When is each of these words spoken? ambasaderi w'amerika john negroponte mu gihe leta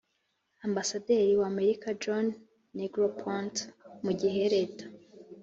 ambasaderi 0.67 1.33
w'amerika 1.41 1.87
john 2.01 2.25
negroponte 2.77 3.61
mu 4.03 4.11
gihe 4.19 4.41
leta 4.55 4.85